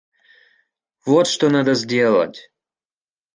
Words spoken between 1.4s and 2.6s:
надо сделать!